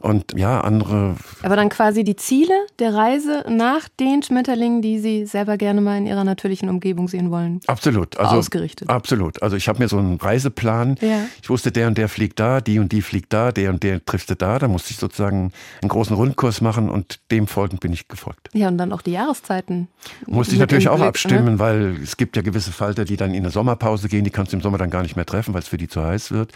[0.00, 1.16] Und ja, andere.
[1.42, 5.98] Aber dann quasi die Ziele der Reise nach den Schmetterlingen, die Sie selber gerne mal
[5.98, 7.60] in Ihrer natürlichen Umgebung sehen wollen.
[7.66, 8.16] Absolut.
[8.16, 8.88] Also, ausgerichtet.
[8.88, 9.42] Absolut.
[9.42, 10.96] Also ich habe mir so einen Reiseplan.
[11.02, 11.26] Ja.
[11.42, 14.02] Ich wusste, der und der fliegt da, die und die fliegt da, der und der
[14.04, 14.58] trifft da.
[14.58, 15.52] Da musste ich sozusagen
[15.82, 18.48] einen großen Rundkurs machen und dem folgend bin ich gefolgt.
[18.54, 19.88] Ja, und dann auch die Jahreszeiten.
[20.26, 21.58] Musste ich natürlich auch Blick, abstimmen, ne?
[21.58, 24.56] weil es gibt ja gewisse Falter, die dann in eine Sommerpause gehen, die kannst du
[24.56, 26.52] im Sommer dann gar nicht mehr treffen, weil es für die zu heiß wird.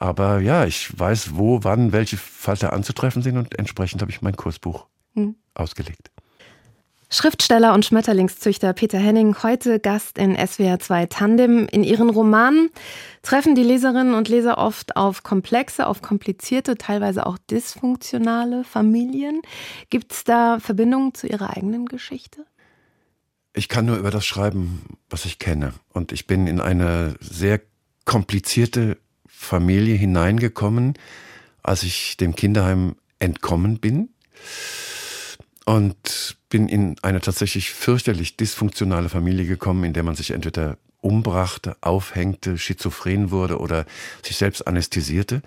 [0.00, 4.34] Aber ja, ich weiß, wo, wann, welche Falter anzutreffen sind und entsprechend habe ich mein
[4.34, 5.36] Kursbuch hm.
[5.54, 6.10] ausgelegt.
[7.10, 11.66] Schriftsteller und Schmetterlingszüchter Peter Henning, heute Gast in SWR 2 Tandem.
[11.66, 12.70] In ihren Romanen
[13.22, 19.42] treffen die Leserinnen und Leser oft auf komplexe, auf komplizierte, teilweise auch dysfunktionale Familien.
[19.90, 22.46] Gibt es da Verbindungen zu Ihrer eigenen Geschichte?
[23.52, 25.74] Ich kann nur über das schreiben, was ich kenne.
[25.92, 27.60] Und ich bin in eine sehr
[28.04, 28.96] komplizierte
[29.40, 30.94] Familie hineingekommen,
[31.62, 34.10] als ich dem Kinderheim entkommen bin
[35.64, 41.74] und bin in eine tatsächlich fürchterlich dysfunktionale Familie gekommen, in der man sich entweder umbrachte,
[41.80, 43.86] aufhängte, schizophren wurde oder
[44.22, 45.40] sich selbst anästhesierte.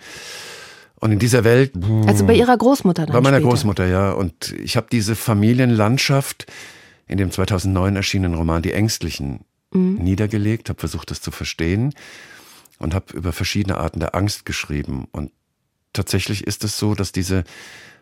[0.99, 1.73] Und in dieser Welt.
[2.08, 3.13] Also bei Ihrer Großmutter dann?
[3.13, 3.49] Bei meiner später.
[3.49, 4.12] Großmutter, ja.
[4.12, 6.47] Und ich habe diese Familienlandschaft
[7.08, 9.95] in dem 2009 erschienenen Roman Die Ängstlichen mhm.
[9.95, 11.93] niedergelegt, habe versucht, das zu verstehen
[12.79, 15.07] und habe über verschiedene Arten der Angst geschrieben.
[15.12, 15.31] Und
[15.93, 17.43] tatsächlich ist es so, dass diese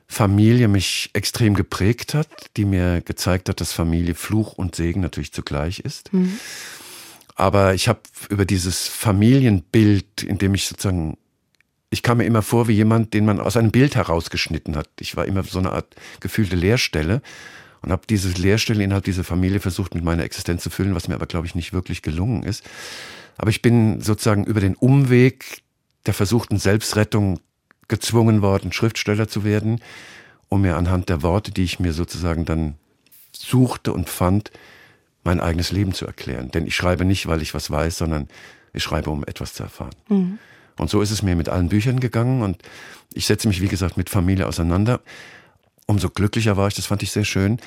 [0.07, 5.31] Familie mich extrem geprägt hat, die mir gezeigt hat, dass Familie Fluch und Segen natürlich
[5.31, 6.11] zugleich ist.
[6.13, 6.37] Mhm.
[7.35, 11.17] Aber ich habe über dieses Familienbild, in dem ich sozusagen,
[11.89, 14.89] ich kam mir immer vor wie jemand, den man aus einem Bild herausgeschnitten hat.
[14.99, 17.21] Ich war immer so eine Art gefühlte Leerstelle
[17.81, 21.15] und habe diese Leerstelle innerhalb dieser Familie versucht mit meiner Existenz zu füllen, was mir
[21.15, 22.63] aber, glaube ich, nicht wirklich gelungen ist.
[23.37, 25.61] Aber ich bin sozusagen über den Umweg
[26.05, 27.39] der versuchten Selbstrettung
[27.87, 29.81] gezwungen worden, Schriftsteller zu werden,
[30.49, 32.75] um mir anhand der Worte, die ich mir sozusagen dann
[33.31, 34.51] suchte und fand,
[35.23, 36.49] mein eigenes Leben zu erklären.
[36.51, 38.27] Denn ich schreibe nicht, weil ich was weiß, sondern
[38.73, 39.95] ich schreibe, um etwas zu erfahren.
[40.09, 40.39] Mhm.
[40.77, 42.57] Und so ist es mir mit allen Büchern gegangen und
[43.13, 45.01] ich setze mich, wie gesagt, mit Familie auseinander.
[45.85, 47.59] Umso glücklicher war ich, das fand ich sehr schön,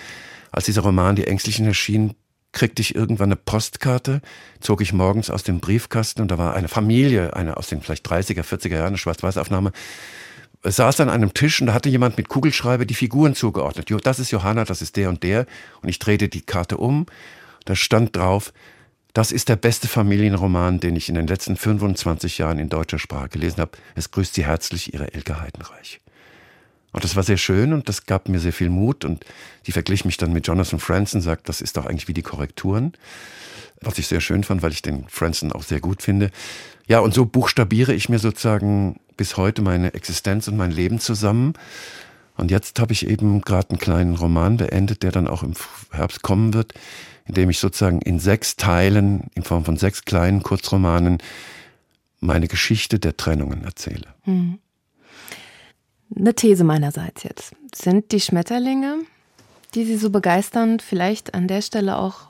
[0.50, 2.14] als dieser Roman Die Ängstlichen erschien,
[2.54, 4.22] kriegte ich irgendwann eine Postkarte,
[4.60, 8.08] zog ich morgens aus dem Briefkasten und da war eine Familie, eine aus den vielleicht
[8.08, 9.72] 30er, 40er Jahren, eine Schwarz-Weiß-Aufnahme,
[10.62, 13.90] saß an einem Tisch und da hatte jemand mit Kugelschreiber die Figuren zugeordnet.
[14.04, 15.46] Das ist Johanna, das ist der und der.
[15.82, 17.06] Und ich drehte die Karte um.
[17.66, 18.52] Da stand drauf,
[19.12, 23.28] das ist der beste Familienroman, den ich in den letzten 25 Jahren in deutscher Sprache
[23.28, 23.72] gelesen habe.
[23.94, 26.00] Es grüßt Sie herzlich, Ihre Elke Heidenreich.
[26.94, 29.04] Und das war sehr schön und das gab mir sehr viel Mut.
[29.04, 29.24] Und
[29.66, 32.92] die verglich mich dann mit Jonathan Franzen, sagt, das ist doch eigentlich wie die Korrekturen.
[33.80, 36.30] Was ich sehr schön fand, weil ich den Franzen auch sehr gut finde.
[36.86, 41.54] Ja, und so buchstabiere ich mir sozusagen bis heute meine Existenz und mein Leben zusammen.
[42.36, 45.54] Und jetzt habe ich eben gerade einen kleinen Roman beendet, der dann auch im
[45.90, 46.74] Herbst kommen wird,
[47.26, 51.18] in dem ich sozusagen in sechs Teilen, in Form von sechs kleinen Kurzromanen,
[52.20, 54.14] meine Geschichte der Trennungen erzähle.
[54.22, 54.60] Hm.
[56.16, 57.54] Eine These meinerseits jetzt.
[57.74, 58.98] Sind die Schmetterlinge,
[59.74, 62.28] die Sie so begeistern, vielleicht an der Stelle auch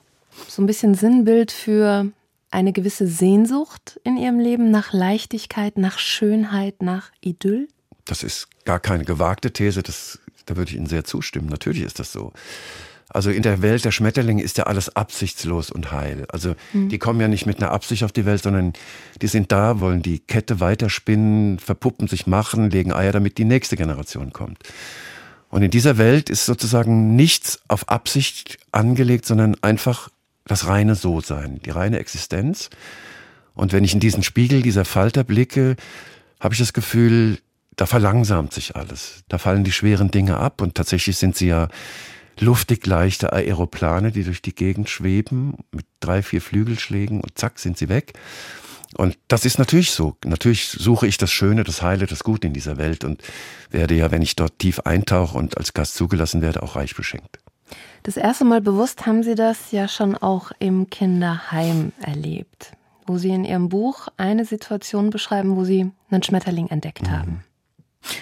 [0.49, 2.11] so ein bisschen Sinnbild für
[2.51, 7.68] eine gewisse Sehnsucht in Ihrem Leben nach Leichtigkeit, nach Schönheit, nach Idyll?
[8.05, 11.49] Das ist gar keine gewagte These, das, da würde ich Ihnen sehr zustimmen.
[11.49, 12.33] Natürlich ist das so.
[13.14, 16.27] Also in der Welt der Schmetterlinge ist ja alles absichtslos und heil.
[16.33, 16.88] Also mhm.
[16.88, 18.72] die kommen ja nicht mit einer Absicht auf die Welt, sondern
[19.22, 23.77] die sind da, wollen die Kette weiterspinnen, verpuppen sich machen, legen Eier, damit die nächste
[23.77, 24.59] Generation kommt.
[25.48, 30.09] Und in dieser Welt ist sozusagen nichts auf Absicht angelegt, sondern einfach
[30.44, 32.68] das reine So-Sein, die reine Existenz.
[33.55, 35.77] Und wenn ich in diesen Spiegel dieser Falter blicke,
[36.40, 37.38] habe ich das Gefühl,
[37.77, 39.22] da verlangsamt sich alles.
[39.29, 41.68] Da fallen die schweren Dinge ab und tatsächlich sind sie ja
[42.40, 47.79] luftig leichte Aeroplane, die durch die Gegend schweben mit drei, vier Flügelschlägen und zack sind
[47.79, 48.14] sie weg.
[48.97, 50.16] Und das ist natürlich so.
[50.25, 53.23] Natürlich suche ich das Schöne, das Heile, das Gute in dieser Welt und
[53.70, 57.38] werde ja, wenn ich dort tief eintauche und als Gast zugelassen werde, auch reich beschenkt.
[58.05, 62.73] Das erste Mal bewusst haben Sie das ja schon auch im Kinderheim erlebt,
[63.07, 67.11] wo Sie in Ihrem Buch eine Situation beschreiben, wo Sie einen Schmetterling entdeckt mhm.
[67.11, 67.44] haben.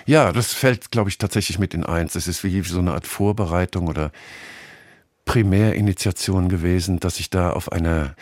[0.07, 2.13] Ja, das fällt, glaube ich, tatsächlich mit in eins.
[2.15, 4.13] Das ist wie so eine Art Vorbereitung oder
[5.25, 8.15] Primärinitiation gewesen, dass ich da auf einer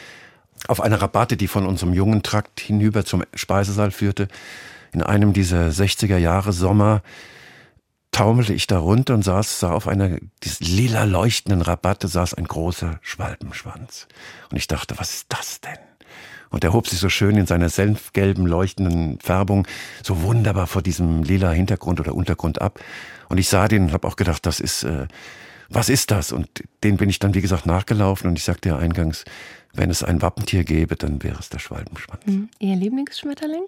[0.68, 4.28] auf einer Rabatte, die von unserem jungen Trakt hinüber zum Speisesaal führte,
[4.92, 7.02] in einem dieser 60er Jahre Sommer
[8.12, 10.18] taumelte ich da runter und saß, sah auf einer
[10.58, 14.08] lila leuchtenden Rabatte saß ein großer Schwalbenschwanz.
[14.50, 15.78] Und ich dachte, was ist das denn?
[16.50, 19.66] Und er hob sich so schön in seiner senfgelben leuchtenden Färbung
[20.02, 22.80] so wunderbar vor diesem lila Hintergrund oder Untergrund ab.
[23.28, 25.06] Und ich sah den und habe auch gedacht, das ist, äh,
[25.68, 26.32] was ist das?
[26.32, 26.48] Und
[26.82, 29.24] den bin ich dann, wie gesagt, nachgelaufen und ich sagte ja eingangs,
[29.72, 32.26] wenn es ein Wappentier gäbe, dann wäre es der Schwalbenschwanz.
[32.26, 32.48] Mhm.
[32.58, 33.62] Ihr Lieblingsschmetterling?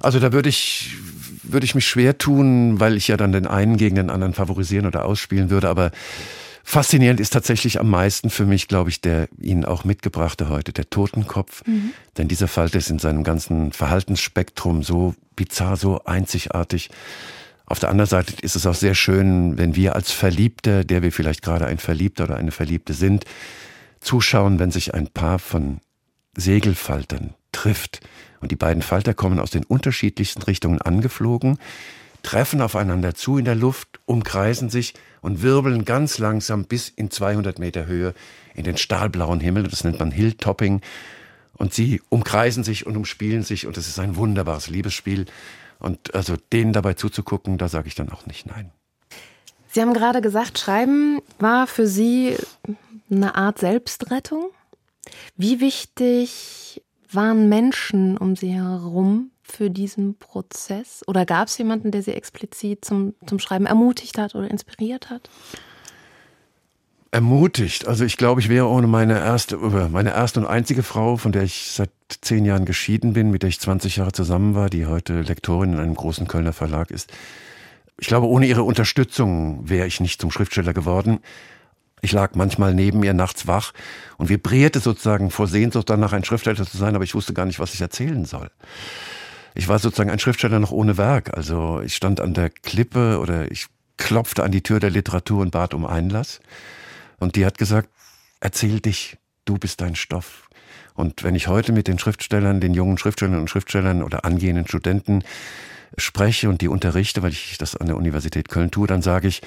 [0.00, 0.96] Also da würde ich,
[1.44, 4.86] würde ich mich schwer tun, weil ich ja dann den einen gegen den anderen favorisieren
[4.86, 5.92] oder ausspielen würde, aber
[6.66, 10.88] Faszinierend ist tatsächlich am meisten für mich, glaube ich, der Ihnen auch mitgebrachte heute, der
[10.88, 11.62] Totenkopf.
[11.66, 11.92] Mhm.
[12.16, 16.88] Denn dieser Falter ist in seinem ganzen Verhaltensspektrum so bizarr, so einzigartig.
[17.66, 21.12] Auf der anderen Seite ist es auch sehr schön, wenn wir als Verliebte, der wir
[21.12, 23.26] vielleicht gerade ein Verliebter oder eine Verliebte sind,
[24.00, 25.80] zuschauen, wenn sich ein Paar von
[26.34, 28.00] Segelfaltern trifft.
[28.40, 31.58] Und die beiden Falter kommen aus den unterschiedlichsten Richtungen angeflogen,
[32.24, 37.60] treffen aufeinander zu in der Luft, umkreisen sich und wirbeln ganz langsam bis in 200
[37.60, 38.14] Meter Höhe
[38.54, 39.64] in den stahlblauen Himmel.
[39.64, 40.80] Das nennt man Hilltopping.
[41.56, 45.26] Und sie umkreisen sich und umspielen sich und es ist ein wunderbares Liebesspiel.
[45.78, 48.72] Und also denen dabei zuzugucken, da sage ich dann auch nicht nein.
[49.68, 52.36] Sie haben gerade gesagt, Schreiben war für Sie
[53.10, 54.50] eine Art Selbstrettung.
[55.36, 61.02] Wie wichtig waren Menschen um Sie herum für diesen Prozess?
[61.06, 65.30] Oder gab es jemanden, der Sie explizit zum, zum Schreiben ermutigt hat oder inspiriert hat?
[67.12, 67.86] Ermutigt.
[67.86, 71.44] Also ich glaube, ich wäre ohne meine erste, meine erste und einzige Frau, von der
[71.44, 75.20] ich seit zehn Jahren geschieden bin, mit der ich 20 Jahre zusammen war, die heute
[75.20, 77.12] Lektorin in einem großen Kölner Verlag ist.
[77.98, 81.20] Ich glaube, ohne ihre Unterstützung wäre ich nicht zum Schriftsteller geworden.
[82.02, 83.72] Ich lag manchmal neben ihr nachts wach
[84.18, 87.60] und vibrierte sozusagen vor Sehnsucht danach, ein Schriftsteller zu sein, aber ich wusste gar nicht,
[87.60, 88.50] was ich erzählen soll
[89.54, 91.34] ich war sozusagen ein Schriftsteller noch ohne Werk.
[91.36, 95.52] Also ich stand an der Klippe oder ich klopfte an die Tür der Literatur und
[95.52, 96.40] bat um Einlass.
[97.18, 97.88] Und die hat gesagt,
[98.40, 100.48] erzähl dich, du bist dein Stoff.
[100.94, 105.22] Und wenn ich heute mit den Schriftstellern, den jungen Schriftstellern und Schriftstellern oder angehenden Studenten
[105.96, 109.42] spreche und die unterrichte, weil ich das an der Universität Köln tue, dann sage ich,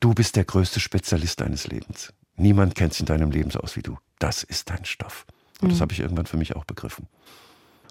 [0.00, 2.12] du bist der größte Spezialist deines Lebens.
[2.36, 3.98] Niemand kennt sich in deinem Leben so aus wie du.
[4.18, 5.26] Das ist dein Stoff.
[5.60, 5.72] Und mhm.
[5.72, 7.06] das habe ich irgendwann für mich auch begriffen.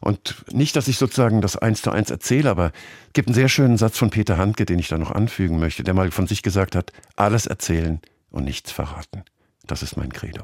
[0.01, 2.71] Und nicht, dass ich sozusagen das eins zu eins erzähle, aber
[3.07, 5.83] es gibt einen sehr schönen Satz von Peter Handke, den ich da noch anfügen möchte,
[5.83, 7.99] der mal von sich gesagt hat, alles erzählen
[8.31, 9.23] und nichts verraten.
[9.67, 10.43] Das ist mein Credo.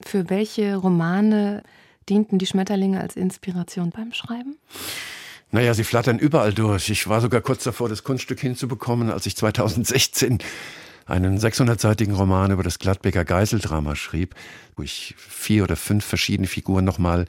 [0.00, 1.62] Für welche Romane
[2.08, 4.56] dienten die Schmetterlinge als Inspiration beim Schreiben?
[5.50, 6.90] Naja, sie flattern überall durch.
[6.90, 10.38] Ich war sogar kurz davor, das Kunststück hinzubekommen, als ich 2016
[11.06, 14.36] einen 600-seitigen Roman über das Gladbecker Geiseldrama schrieb,
[14.76, 17.26] wo ich vier oder fünf verschiedene Figuren nochmal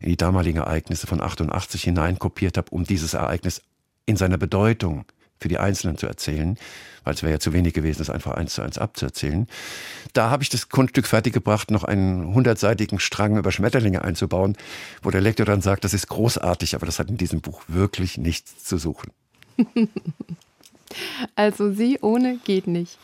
[0.00, 3.62] in die damaligen Ereignisse von 88 hineinkopiert habe, um dieses Ereignis
[4.06, 5.04] in seiner Bedeutung
[5.38, 6.58] für die Einzelnen zu erzählen,
[7.04, 9.46] weil es wäre ja zu wenig gewesen, das einfach eins zu eins abzuerzählen.
[10.12, 14.56] Da habe ich das Kunststück fertiggebracht, noch einen hundertseitigen Strang über Schmetterlinge einzubauen,
[15.02, 18.18] wo der Lektor dann sagt, das ist großartig, aber das hat in diesem Buch wirklich
[18.18, 19.12] nichts zu suchen.
[21.34, 22.98] also Sie ohne geht nicht.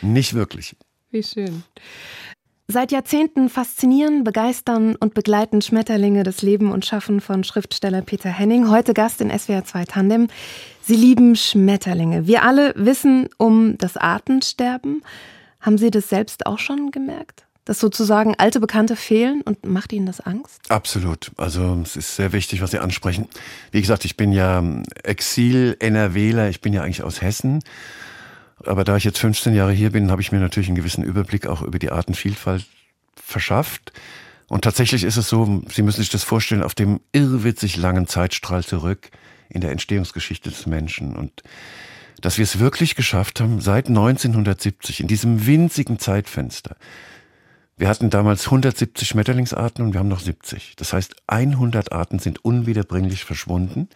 [0.00, 0.76] Nicht wirklich.
[1.10, 1.64] Wie schön.
[2.66, 8.70] Seit Jahrzehnten faszinieren, begeistern und begleiten Schmetterlinge das Leben und Schaffen von Schriftsteller Peter Henning,
[8.70, 10.28] heute Gast in SWR 2 Tandem.
[10.80, 12.26] Sie lieben Schmetterlinge.
[12.26, 15.02] Wir alle wissen um das Artensterben.
[15.60, 17.44] Haben Sie das selbst auch schon gemerkt?
[17.66, 20.62] Dass sozusagen alte Bekannte fehlen und macht Ihnen das Angst?
[20.70, 21.32] Absolut.
[21.36, 23.28] Also es ist sehr wichtig, was Sie ansprechen.
[23.72, 24.64] Wie gesagt, ich bin ja
[25.02, 27.62] Exil-NRWler, ich bin ja eigentlich aus Hessen
[28.66, 31.46] aber da ich jetzt 15 Jahre hier bin, habe ich mir natürlich einen gewissen Überblick
[31.46, 32.66] auch über die Artenvielfalt
[33.14, 33.92] verschafft.
[34.48, 38.64] Und tatsächlich ist es so, Sie müssen sich das vorstellen, auf dem irrwitzig langen Zeitstrahl
[38.64, 39.10] zurück
[39.48, 41.16] in der Entstehungsgeschichte des Menschen.
[41.16, 41.42] Und
[42.20, 46.76] dass wir es wirklich geschafft haben, seit 1970, in diesem winzigen Zeitfenster,
[47.76, 50.76] wir hatten damals 170 Schmetterlingsarten und wir haben noch 70.
[50.76, 53.88] Das heißt, 100 Arten sind unwiederbringlich verschwunden.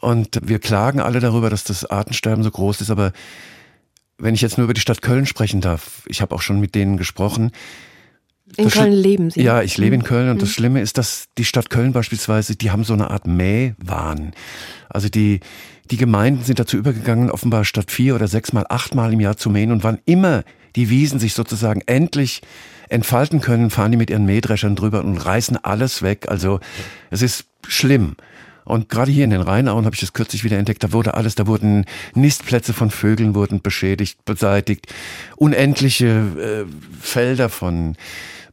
[0.00, 3.12] Und wir klagen alle darüber, dass das Artensterben so groß ist, aber
[4.22, 6.74] wenn ich jetzt nur über die Stadt Köln sprechen darf, ich habe auch schon mit
[6.74, 7.50] denen gesprochen.
[8.56, 9.42] In Köln leben Sie?
[9.42, 10.06] Ja, ich lebe in mhm.
[10.06, 10.40] Köln und mhm.
[10.40, 14.32] das Schlimme ist, dass die Stadt Köln beispielsweise, die haben so eine Art Mähwahn.
[14.88, 15.40] Also die,
[15.90, 19.72] die Gemeinden sind dazu übergegangen, offenbar statt vier oder sechsmal, achtmal im Jahr zu mähen
[19.72, 20.44] und wann immer
[20.76, 22.42] die Wiesen sich sozusagen endlich
[22.88, 26.26] entfalten können, fahren die mit ihren Mähdreschern drüber und reißen alles weg.
[26.28, 26.60] Also
[27.10, 28.16] es ist schlimm.
[28.64, 31.34] Und gerade hier in den Rheinauen habe ich das kürzlich wieder entdeckt, da wurde alles,
[31.34, 34.86] da wurden Nistplätze von Vögeln wurden beschädigt, beseitigt,
[35.36, 37.96] unendliche äh, Felder von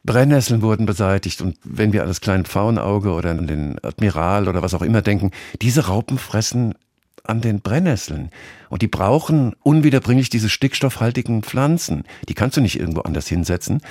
[0.02, 4.62] Brennnesseln wurden beseitigt und wenn wir an das kleine Pfauenauge oder an den Admiral oder
[4.62, 6.74] was auch immer denken, diese Raupen fressen
[7.22, 8.30] an den Brennnesseln.
[8.70, 12.04] Und die brauchen unwiederbringlich diese stickstoffhaltigen Pflanzen.
[12.28, 13.82] Die kannst du nicht irgendwo anders hinsetzen.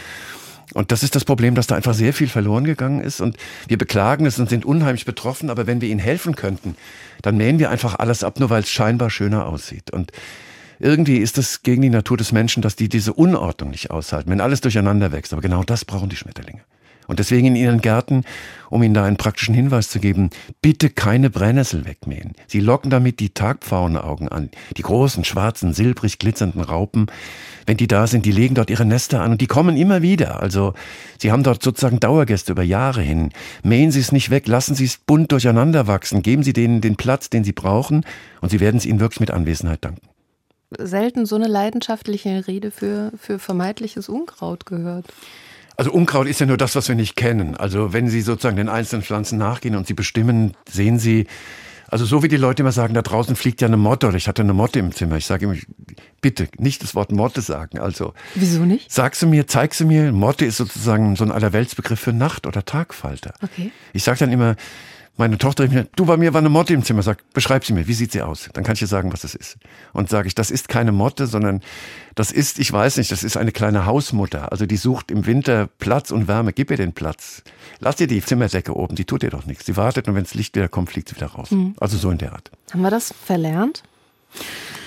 [0.74, 3.22] Und das ist das Problem, dass da einfach sehr viel verloren gegangen ist.
[3.22, 5.50] Und wir beklagen es und sind unheimlich betroffen.
[5.50, 6.76] Aber wenn wir ihnen helfen könnten,
[7.22, 9.92] dann mähen wir einfach alles ab, nur weil es scheinbar schöner aussieht.
[9.92, 10.12] Und
[10.80, 14.42] irgendwie ist es gegen die Natur des Menschen, dass die diese Unordnung nicht aushalten, wenn
[14.42, 15.34] alles durcheinander wächst.
[15.34, 16.62] Aber genau das brauchen die Schmetterlinge.
[17.10, 18.24] Und deswegen in Ihren Gärten,
[18.70, 20.30] um Ihnen da einen praktischen Hinweis zu geben,
[20.62, 22.34] bitte keine Brennnessel wegmähen.
[22.46, 27.08] Sie locken damit die Tagpfauenaugen an, die großen, schwarzen, silbrig glitzernden Raupen.
[27.66, 30.40] Wenn die da sind, die legen dort ihre Nester an und die kommen immer wieder.
[30.40, 30.76] Also
[31.18, 33.32] Sie haben dort sozusagen Dauergäste über Jahre hin.
[33.64, 36.96] Mähen Sie es nicht weg, lassen Sie es bunt durcheinander wachsen, geben Sie denen den
[36.96, 38.06] Platz, den sie brauchen
[38.40, 40.08] und Sie werden es ihnen wirklich mit Anwesenheit danken
[40.78, 45.08] selten so eine leidenschaftliche Rede für, für vermeintliches Unkraut gehört.
[45.80, 47.56] Also Unkraut ist ja nur das, was wir nicht kennen.
[47.56, 51.26] Also wenn Sie sozusagen den einzelnen Pflanzen nachgehen und sie bestimmen, sehen Sie,
[51.88, 54.28] also so wie die Leute immer sagen, da draußen fliegt ja eine Motte oder ich
[54.28, 55.16] hatte eine Motte im Zimmer.
[55.16, 55.56] Ich sage immer,
[56.20, 57.80] bitte nicht das Wort Motte sagen.
[57.80, 58.92] Also wieso nicht?
[58.92, 62.66] Sagst du mir, zeigst du mir, Motte ist sozusagen so ein Allerweltsbegriff für Nacht- oder
[62.66, 63.34] Tagfalter.
[63.42, 63.72] Okay.
[63.94, 64.58] Ich sage dann immer,
[65.20, 67.94] meine Tochter, du, bei mir war eine Motte im Zimmer, sag, beschreib sie mir, wie
[67.94, 68.50] sieht sie aus?
[68.54, 69.58] Dann kann ich dir sagen, was es ist.
[69.92, 71.62] Und sage ich, das ist keine Motte, sondern
[72.16, 74.52] das ist, ich weiß nicht, das ist eine kleine Hausmutter.
[74.54, 76.54] Also die sucht im Winter Platz und Wärme.
[76.54, 77.44] Gib ihr den Platz.
[77.80, 79.66] Lass ihr die Zimmerdecke oben, die tut ihr doch nichts.
[79.66, 81.52] Sie wartet und wenn das Licht wieder kommt, fliegt sie wieder raus.
[81.52, 81.76] Mhm.
[81.82, 82.50] Also so in der Art.
[82.72, 83.84] Haben wir das verlernt?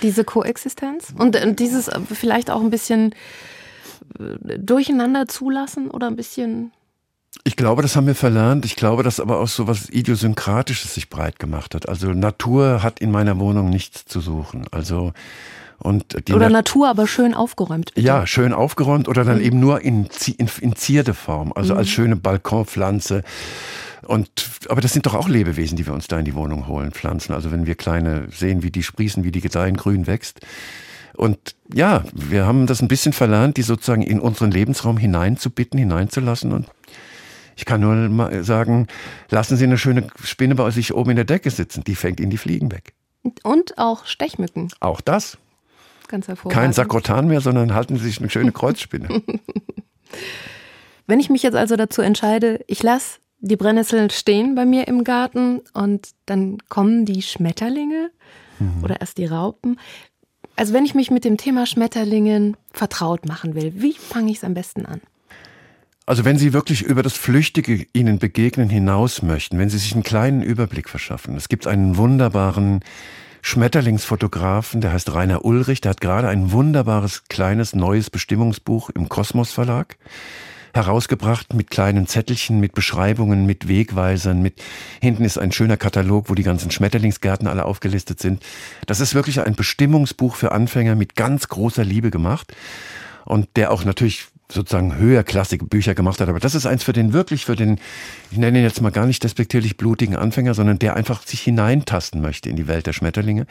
[0.01, 1.13] Diese Koexistenz?
[1.17, 3.15] Und, und dieses vielleicht auch ein bisschen
[4.19, 6.73] äh, durcheinander zulassen oder ein bisschen
[7.45, 8.65] ich glaube, das haben wir verlernt.
[8.65, 11.89] Ich glaube, dass aber auch so was Idiosynkratisches sich breit gemacht hat.
[11.89, 14.67] Also Natur hat in meiner Wohnung nichts zu suchen.
[14.71, 15.13] Also
[15.79, 17.95] und die oder Na Natur, aber schön aufgeräumt.
[17.95, 18.07] Bitte.
[18.07, 19.45] Ja, schön aufgeräumt oder dann mhm.
[19.45, 21.79] eben nur in, in, in Zierdeform, also mhm.
[21.81, 23.25] als schöne Balkonpflanze.
[24.03, 24.31] Und,
[24.69, 27.33] aber das sind doch auch Lebewesen, die wir uns da in die Wohnung holen, Pflanzen.
[27.33, 30.41] Also wenn wir kleine sehen, wie die sprießen, wie die gedeihen, grün wächst.
[31.15, 31.39] Und
[31.73, 36.67] ja, wir haben das ein bisschen verlernt, die sozusagen in unseren Lebensraum hineinzubitten, hineinzulassen und
[37.57, 38.87] ich kann nur mal sagen,
[39.31, 41.85] lassen Sie eine schöne Spinne bei sich oben in der Decke sitzen.
[41.85, 42.95] Die fängt Ihnen die Fliegen weg.
[43.43, 44.69] Und auch Stechmücken.
[44.81, 45.39] Auch das.
[46.09, 46.61] Ganz hervorragend.
[46.61, 49.23] Kein Sakrotan mehr, sondern halten Sie sich eine schöne Kreuzspinne.
[51.07, 55.03] Wenn ich mich jetzt also dazu entscheide, ich lasse die Brennnesseln stehen bei mir im
[55.03, 58.11] Garten und dann kommen die Schmetterlinge
[58.61, 58.85] mhm.
[58.85, 59.79] oder erst die Raupen.
[60.55, 64.45] Also wenn ich mich mit dem Thema Schmetterlingen vertraut machen will, wie fange ich es
[64.45, 65.01] am besten an?
[66.05, 70.03] Also wenn Sie wirklich über das Flüchtige Ihnen begegnen hinaus möchten, wenn Sie sich einen
[70.03, 72.81] kleinen Überblick verschaffen, es gibt einen wunderbaren
[73.41, 79.53] Schmetterlingsfotografen, der heißt Rainer Ulrich, der hat gerade ein wunderbares kleines neues Bestimmungsbuch im Kosmos
[79.53, 79.97] Verlag
[80.75, 84.63] herausgebracht mit kleinen Zettelchen, mit Beschreibungen, mit Wegweisern, mit
[85.01, 88.43] hinten ist ein schöner Katalog, wo die ganzen Schmetterlingsgärten alle aufgelistet sind.
[88.87, 92.55] Das ist wirklich ein Bestimmungsbuch für Anfänger mit ganz großer Liebe gemacht
[93.25, 96.29] und der auch natürlich sozusagen höherklassige Bücher gemacht hat.
[96.29, 97.79] Aber das ist eins für den wirklich, für den,
[98.31, 102.21] ich nenne ihn jetzt mal gar nicht despektierlich blutigen Anfänger, sondern der einfach sich hineintasten
[102.21, 103.47] möchte in die Welt der Schmetterlinge.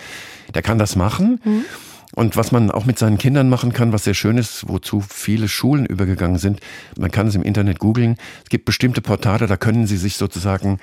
[0.54, 1.40] Der kann das machen.
[1.44, 1.66] Mhm.
[2.14, 5.48] Und was man auch mit seinen Kindern machen kann, was sehr schön ist, wozu viele
[5.48, 6.60] Schulen übergegangen sind,
[6.98, 8.18] man kann es im Internet googeln.
[8.44, 10.80] Es gibt bestimmte Portale, da können Sie sich sozusagen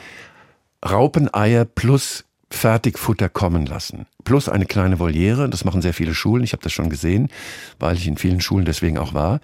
[0.85, 4.07] Raupeneier plus Fertigfutter kommen lassen.
[4.25, 7.29] Plus eine kleine Voliere, das machen sehr viele Schulen, ich habe das schon gesehen,
[7.79, 9.41] weil ich in vielen Schulen deswegen auch war.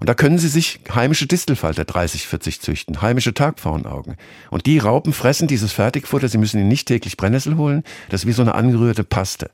[0.00, 4.16] Und da können Sie sich heimische Distelfalter 30, 40 züchten, heimische Tagpfauenaugen.
[4.50, 8.26] Und die Raupen fressen dieses Fertigfutter, Sie müssen ihnen nicht täglich Brennnessel holen, das ist
[8.26, 9.50] wie so eine angerührte Paste.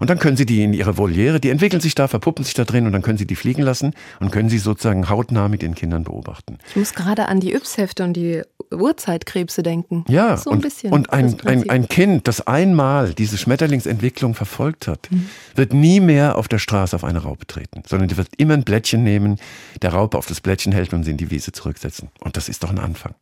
[0.00, 2.64] Und dann können Sie die in Ihre Voliere, die entwickeln sich da, verpuppen sich da
[2.64, 5.74] drin und dann können Sie die fliegen lassen und können Sie sozusagen hautnah mit den
[5.74, 6.58] Kindern beobachten.
[6.70, 10.06] Ich muss gerade an die Yps-Hefte und die Urzeitkrebse denken.
[10.08, 10.92] Ja, so ein und, bisschen.
[10.92, 15.28] Und ein, ein, ein Kind, das einmal diese Schmetterlingsentwicklung verfolgt hat, mhm.
[15.54, 18.64] wird nie mehr auf der Straße auf eine Raupe treten, sondern die wird immer ein
[18.64, 19.36] Blättchen nehmen,
[19.82, 22.08] der Raupe auf das Blättchen hält und sie in die Wiese zurücksetzen.
[22.20, 23.14] Und das ist doch ein Anfang.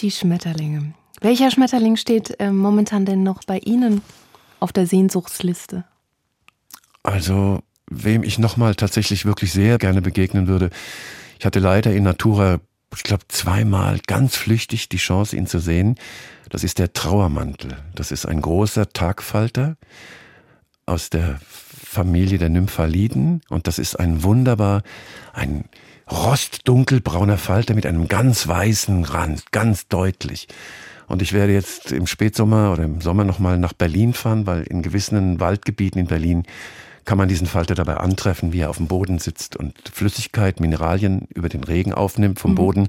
[0.00, 0.92] Die Schmetterlinge.
[1.22, 4.02] Welcher Schmetterling steht äh, momentan denn noch bei Ihnen
[4.60, 5.84] auf der Sehnsuchtsliste?
[7.06, 10.70] Also, wem ich nochmal tatsächlich wirklich sehr gerne begegnen würde,
[11.38, 12.58] ich hatte leider in Natura,
[12.96, 15.94] ich glaube, zweimal ganz flüchtig die Chance, ihn zu sehen.
[16.50, 17.78] Das ist der Trauermantel.
[17.94, 19.76] Das ist ein großer Tagfalter
[20.84, 24.82] aus der Familie der Nymphaliden und das ist ein wunderbar,
[25.32, 25.66] ein
[26.10, 30.48] rostdunkelbrauner Falter mit einem ganz weißen Rand, ganz deutlich.
[31.06, 34.82] Und ich werde jetzt im Spätsommer oder im Sommer nochmal nach Berlin fahren, weil in
[34.82, 36.42] gewissen Waldgebieten in Berlin
[37.06, 41.26] kann man diesen Falter dabei antreffen, wie er auf dem Boden sitzt und Flüssigkeit, Mineralien
[41.34, 42.56] über den Regen aufnimmt vom mhm.
[42.56, 42.88] Boden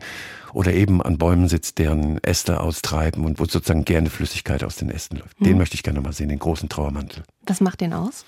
[0.53, 4.89] oder eben an Bäumen sitzt, deren Äste austreiben und wo sozusagen gerne Flüssigkeit aus den
[4.89, 5.39] Ästen läuft.
[5.39, 5.45] Mhm.
[5.45, 7.23] Den möchte ich gerne mal sehen, den großen Trauermantel.
[7.45, 8.25] Was macht den aus?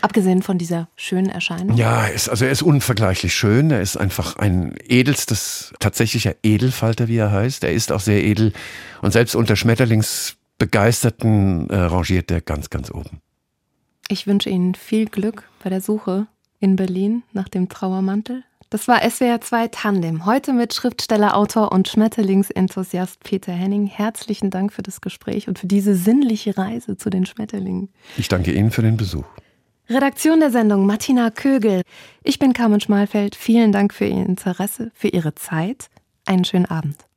[0.00, 1.76] Abgesehen von dieser schönen Erscheinung?
[1.76, 3.72] Ja, ist, also er ist unvergleichlich schön.
[3.72, 7.64] Er ist einfach ein edelstes, tatsächlicher Edelfalter, wie er heißt.
[7.64, 8.52] Er ist auch sehr edel
[9.02, 13.22] und selbst unter Schmetterlingsbegeisterten äh, rangiert er ganz, ganz oben.
[14.10, 16.26] Ich wünsche Ihnen viel Glück bei der Suche
[16.60, 18.42] in Berlin nach dem Trauermantel.
[18.70, 20.24] Das war SWR 2 Tandem.
[20.24, 23.86] Heute mit Schriftsteller, Autor und Schmetterlingsenthusiast Peter Henning.
[23.86, 27.90] Herzlichen Dank für das Gespräch und für diese sinnliche Reise zu den Schmetterlingen.
[28.16, 29.26] Ich danke Ihnen für den Besuch.
[29.90, 31.82] Redaktion der Sendung Martina Kögel.
[32.22, 33.36] Ich bin Carmen Schmalfeld.
[33.36, 35.88] Vielen Dank für Ihr Interesse, für Ihre Zeit.
[36.24, 37.07] Einen schönen Abend.